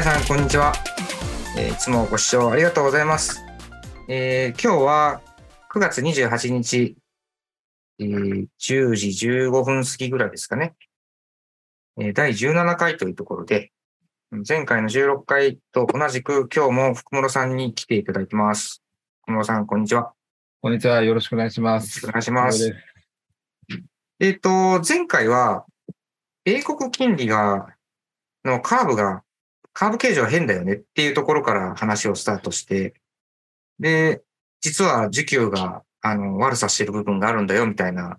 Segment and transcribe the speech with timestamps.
[0.00, 0.72] 皆さん、こんにちは。
[1.58, 3.44] えーいつもご視聴ありがとうございます。
[4.08, 5.20] えー今日は
[5.70, 6.96] 9月28日、
[7.98, 10.74] えー10時15分過ぎぐらいですかね。
[11.98, 13.72] えー第17回というところで、
[14.48, 18.82] 前回の16回と同じく今日も福室さんに来ていただいてます。
[19.24, 20.14] 福室さん、こんにちは。
[20.62, 21.02] こんにちは。
[21.02, 22.00] よろしくお願いします。
[22.00, 22.74] くお願いします
[24.18, 25.66] えっ、と、前回は、
[26.46, 27.66] 米国金利が、
[28.46, 29.24] のカーブが、
[29.72, 32.94] カーブ形状は変だよねっていうところから話をスタートして、
[33.78, 34.22] で、
[34.60, 38.18] 実は需給が、あの、悪さしてる部分があるんだよみたいな、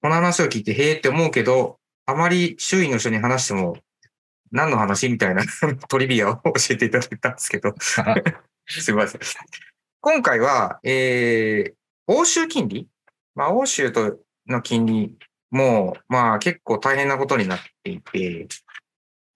[0.00, 3.76] この話を聞いて、へーって思うけど、あまり周囲の人に話しても、
[4.52, 5.44] 何の話みたいな
[5.88, 9.20] トリビアを教えていただいたんですけど、 すみません。
[10.00, 11.74] 今回は、えー、
[12.06, 12.88] 欧州金利？
[13.34, 15.12] まあ、欧州との金利
[15.50, 18.46] も、まあ結構大変なことになっていて、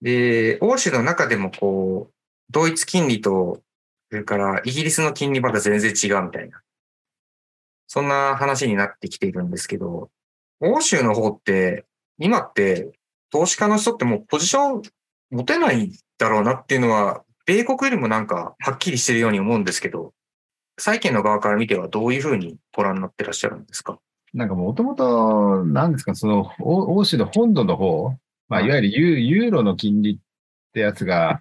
[0.01, 2.13] で、欧州の中でもこう、
[2.49, 3.61] ドイツ金利と、
[4.09, 6.61] それからイギリスの金利まだ全然違うみたいな、
[7.87, 10.09] そんな話になってきているんですけど、
[10.61, 11.85] 欧州の方って、
[12.17, 12.91] 今って
[13.29, 14.81] 投資家の人ってもうポジション
[15.31, 20.13] 持てないだろうなっていうのは、米国よりもなんかはっきりしてるように思うんですけど、
[20.77, 23.99] 債券の側から見てはどういうふうにご覧になってらっしゃるんですか？
[24.33, 28.15] なんかもともと、なんですか、その、欧州の本土の方、
[28.49, 30.17] まあ、はいいわゆるユユーロの金利っ
[30.73, 31.39] てやつが、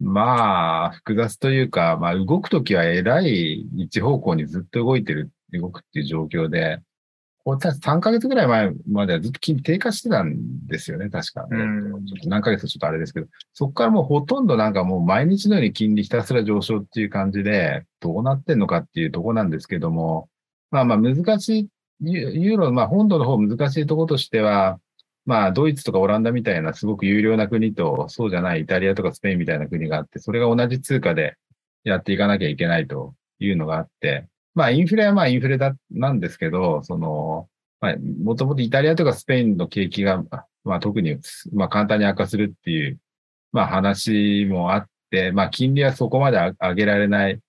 [0.00, 6.80] まあ、複雑というか、まあ、動くときはえらい一方向にずっと動いてる、動くっていう状況で、
[7.46, 11.46] これ確か3ヶ月ぐらい前まではずっと金利低下してたんですよね、確か。
[11.48, 20.28] うんちょっと何ヶ月かちょっとあれですけど、そこからもうほとんどなんかもう毎日のように金利ひたすら上昇っていう感じで、どうなってんのかっていうところなんですけども、
[20.72, 21.68] まあまあ難しい、
[22.00, 24.80] ユユーロ、まあ本土の方難しいところとしては、
[25.26, 31.36] まあドイツとかオランダみたいなすごく有料な国と、そうじゃないイタリアとかスペインみたいな国があって、それが同じ通貨で
[31.84, 37.48] やっていかなきゃいけないというのがあって、まあインフレはまあインフレだ、なんですけど、その、
[37.80, 40.24] まあ、もともとイタリアとかスペインの景気が、
[40.64, 41.18] まあ特に、
[41.52, 42.98] まあ簡単に悪化するっていう、
[43.52, 47.40] まあ話もあって、まあ金利はそこまで上げられない。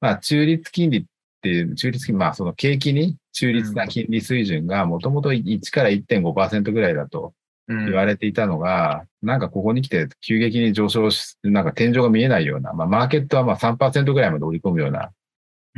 [0.00, 1.04] まあ中立金利っ
[1.42, 7.34] ていう、中立金利、まあその景気に中立な金利水準がもともと1から1.5%ぐらいだと
[7.68, 7.86] うん。
[7.86, 15.10] 言われていたのが、なんかここに来て急激に上昇し、なんか天井が見えないような、まあマーケットはまあ3%ぐらいまで織り込むような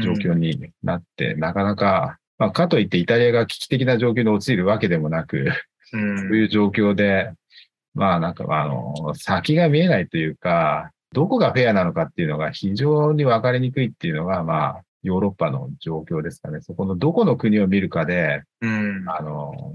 [0.02, 5.46] 状況になって、なかなか、まあかといってイタリアが危機的な状況に陥るわけでもなく、
[5.92, 6.18] うん。
[6.18, 7.32] そういう状況で、
[7.94, 16.60] まあなんかあの、先が見えないというか、どこがフェアなのかっていうのが非常に分かりにくいっていうのが、まあ、ヨーロッパの状況ですかね。
[16.60, 19.72] そこのどこの国を見るかで、うんあの、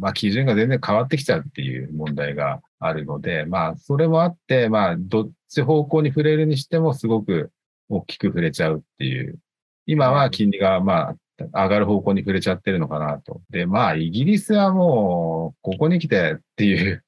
[0.00, 7.52] まあ基準が全然変わってきちゃうっていう問題があるので、まあそれもあって、まあどっち方向に触れるにしてもすごく
[7.88, 9.38] 大きく触れちゃうっていう。
[9.86, 13.40] 今は金利がまあ上がる方向に触れちゃってるのかなと。
[13.50, 17.04] で、まあイギリスはもうここに来てっていう、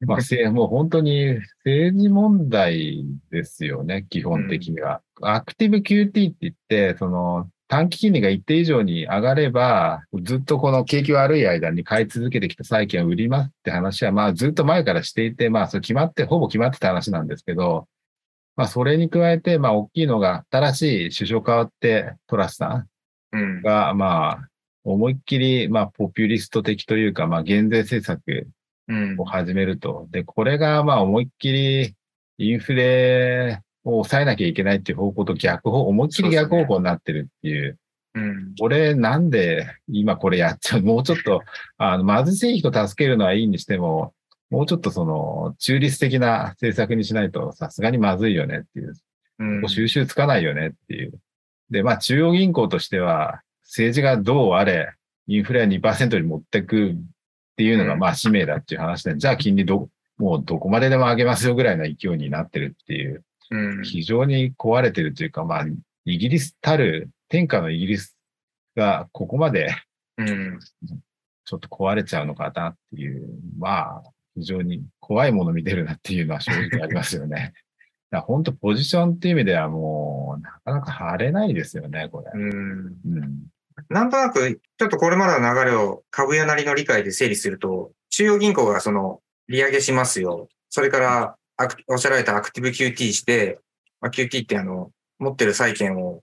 [0.06, 5.00] まあもう本当に政治問題ですよね、基本的には。
[5.22, 17.86] アクティブ QT って言って、その短期金利が一定以上に上がれば、ずっとこの景気悪い間に買い続けてきた債券を売りますって話は、まあずっと前からしていて、まあそれ決まって、ほぼ決まってた話なんですけど、
[18.56, 22.88] まあそれに加えて、まあ大きいのが、新しい首相変わってトラスさん
[23.32, 24.48] うんんが、まあ
[24.84, 28.48] 思いっきり、まあポピュリスト的というか、まあ減税政策
[28.88, 30.08] うんを始めると。
[30.10, 31.94] で、これがまあ思いっきり
[32.38, 37.78] インフレを抑えなきゃいけないっていう方向と逆方、思いっきり逆方向になってるっていう。
[38.14, 40.82] うん俺なんで今これやっちゃう？
[40.84, 41.42] もうちょっと、
[41.76, 44.14] あの、貧しい人助けるのはいいにしても、
[44.50, 48.94] もうちょっとその、中立的な政策にしないとさすがにまずいよねっていう。
[49.40, 51.12] うん収集つかないよねっていう。
[51.70, 54.92] で、まあ中央銀行としては、政治がどうあれ、
[55.26, 56.94] インフレは2%に持ってくっ
[57.56, 57.98] ていうのがうん。
[57.98, 63.82] まあ使命だっていう話で、じゃあ金利ど、もうどこまででも上げますよぐらいの勢いになってるっていう、うん。
[63.84, 65.66] 非常に壊れてるというか、まあ、
[66.04, 68.16] イギリスたる、天下のイギリス
[68.74, 69.68] がここまで
[70.16, 70.58] うん。
[71.44, 73.26] ちょっと壊れちゃうのかなっていう、
[73.58, 74.02] まあ、
[74.34, 77.54] 非常に怖いもの見てるなっていうのは正直ありますよね。
[78.10, 82.30] だから本当ポジションっていう意味ではもう、なかなか晴れないですよね、これ。
[82.34, 83.46] うんうん。
[83.88, 90.48] なんとなく、ちょっとこれまでの流れを株屋なりの理解で整理すると、中央銀行がその、利上げしますよ。
[90.68, 91.36] それから、
[91.88, 93.60] おっしゃられたアクティブ QT して、
[94.00, 96.22] まあ、QT ってあの、持ってる債券を、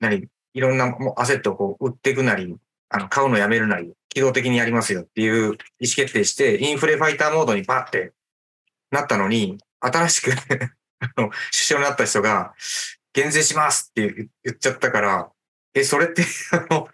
[0.00, 2.56] 何、いろんなもうアセットをこう売っていくなり、
[2.88, 8.12] あの、買うのやめるなり、機動的にやりますよっていう意思決定して、インフレファイターモードにパッて
[8.90, 10.30] なったのに、新しく
[11.00, 12.54] あの、首相になった人が、
[13.12, 15.30] 減税しますって言言っちゃったから、
[15.74, 16.88] え、それって、あの、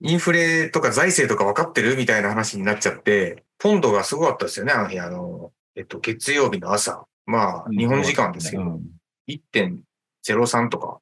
[0.00, 7.06] インフレとか財政とか分かってるみたいな話になっちゃって、ポンドがすごかったですよね、あの日、あの、えっと、月曜日の朝。
[7.26, 8.82] まあ、日本時間ですけど、うん
[9.28, 11.00] 1.03とか、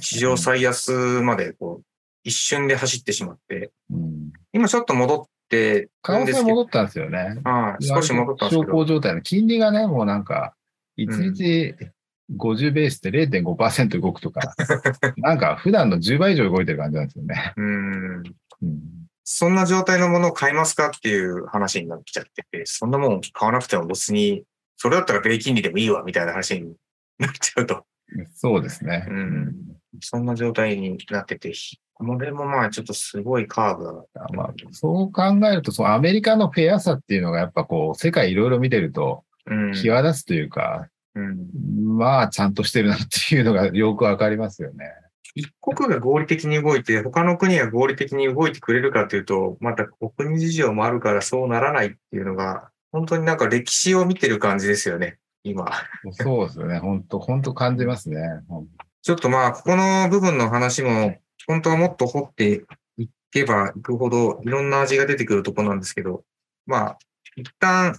[0.00, 1.84] 史上最安まで、こう、
[2.24, 4.32] 一瞬で走ってしまって、うん。
[4.52, 7.40] 今ちょっと戻ってる可能性戻ったんですよね。
[7.44, 10.54] はい、少し戻ったんです小けど、康状態の金利がね、もうなんか、
[10.98, 11.74] 1日
[12.36, 14.54] 50ベースで0.5%動くとか、
[15.18, 17.52] なんか普段の10倍以上動いてる感じなんですよね。
[17.56, 18.22] うん、
[18.62, 18.80] うん。
[19.24, 24.44] そんな状態のものを買いますかっていう話になってきちゃってて、そんなもん買わなくても別に、
[24.76, 26.74] それだったら米金利でもいいわ、みたいな話に
[27.18, 27.84] なっちゃうと、
[28.34, 29.06] そうですね。
[29.08, 29.54] うん。
[30.00, 31.52] そんな状態になってて、
[31.94, 39.31] これもまあちょっとすごいカーブが、まあ、そう考えると、そのアメリカのフェアさっていうのがやっぱこう、世界いろいろ見てると、うん、
[39.74, 42.98] 際立つというか、うんまあ、ちゃんとしてるなっ
[43.28, 44.86] ていうのがよくわかりますよね。
[45.34, 55.70] 一国が合理的に動いて、他の国が合理的に動いてくれるかというと、また国事情もあるからそうならないっていうのが、本当になんか歴史を見てる感じですよね、今。
[56.12, 56.78] そうですよね。
[56.78, 58.18] 本当本当感じますね。
[59.02, 61.16] ちょっとまあ、ここの部分の話も、
[61.46, 62.64] 本当はもっと掘って
[62.98, 66.24] いけばいくほど、いろんな味が出てくるところなんですけど、
[66.66, 66.98] まあ、
[67.36, 67.98] 一旦、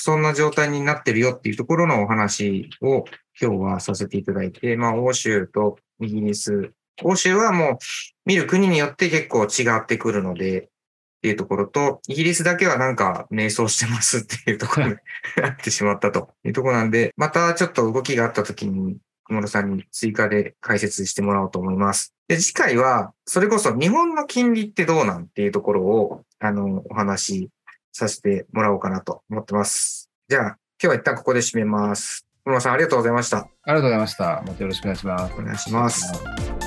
[0.00, 3.04] そんな状態になってるよっていうところのお話を
[3.40, 6.72] 今日はさせていただいて、まあ、欧州とイギリス。
[7.02, 7.78] 欧州はもう
[8.24, 14.94] 見る国によって結構違ってくるので、っていうところと、イギリスだけはなんか迷走してますっていうところに
[15.36, 22.14] なってしまったというところなんで、またちょっと動きがあった時に、小室さんに追加で解説してもらおうと思います。
[22.28, 27.50] で、次回は、それこそ日本の金利ってどうなんっていうところを、あの、お話
[27.98, 30.10] させてもらおうかなと思ってます。
[30.28, 32.24] じゃあ、今日は一旦ここで締めます。
[32.44, 33.38] 小室さんありがとうございました。
[33.38, 34.42] ありがとうございました。
[34.46, 35.34] またよろしくお願いします。
[35.38, 36.57] お願いします。